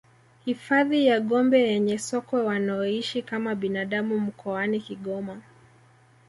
Hifadhi 0.45 1.05
ya 1.07 1.19
Gombe 1.19 1.59
yenye 1.61 1.97
sokwe 1.97 2.41
wanaoishi 2.41 3.21
kama 3.21 3.55
binadamu 3.55 4.19
mkoani 4.19 4.79
Kigoma 4.79 5.41